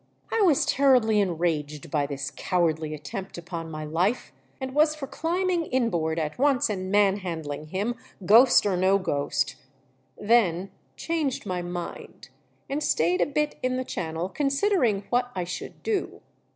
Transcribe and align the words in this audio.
I 0.31 0.41
was 0.41 0.65
terribly 0.65 1.19
enraged 1.21 1.91
by 1.91 2.07
this 2.07 2.31
cowardly 2.35 2.95
attempt 2.95 3.37
upon 3.37 3.69
my 3.69 3.85
life 3.85 4.33
and 4.59 4.73
was 4.73 4.95
for 4.95 5.05
climbing 5.05 5.67
inboard 5.67 6.17
at 6.17 6.39
once 6.39 6.71
and 6.71 6.91
manhandling 6.91 7.67
him, 7.67 7.93
ghost 8.25 8.65
or 8.65 8.75
no 8.75 8.97
ghost; 8.97 9.57
then 10.17 10.71
changed 10.95 11.45
my 11.45 11.61
mind 11.61 12.29
and 12.67 12.81
stayed 12.81 13.21
a 13.21 13.27
bit 13.27 13.59
in 13.61 13.77
the 13.77 13.85
channel 13.85 14.27
considering 14.27 15.03
what 15.11 15.31
I 15.35 15.43
should 15.43 15.83
do. 15.83 16.21